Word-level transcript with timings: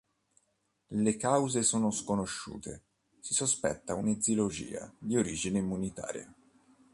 Le 0.89 1.11
cause 1.15 1.59
sono 1.61 1.91
sconosciute, 1.91 2.81
si 3.19 3.35
sospetta 3.35 3.93
un'eziologia 3.93 4.91
di 4.97 5.15
origine 5.15 5.59
immunitaria. 5.59 6.33